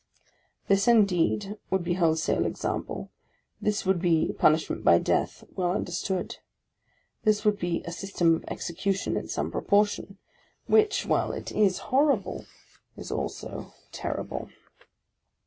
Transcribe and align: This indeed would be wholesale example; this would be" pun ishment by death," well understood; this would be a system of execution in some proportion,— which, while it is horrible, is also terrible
This 0.67 0.87
indeed 0.87 1.59
would 1.69 1.83
be 1.83 1.93
wholesale 1.93 2.43
example; 2.47 3.11
this 3.61 3.85
would 3.85 4.01
be" 4.01 4.33
pun 4.39 4.55
ishment 4.55 4.83
by 4.83 4.97
death," 4.97 5.43
well 5.55 5.71
understood; 5.73 6.37
this 7.21 7.45
would 7.45 7.59
be 7.59 7.83
a 7.83 7.91
system 7.91 8.33
of 8.33 8.43
execution 8.47 9.15
in 9.15 9.27
some 9.27 9.51
proportion,— 9.51 10.17
which, 10.65 11.05
while 11.05 11.31
it 11.31 11.51
is 11.51 11.77
horrible, 11.91 12.47
is 12.97 13.11
also 13.11 13.75
terrible 13.91 14.49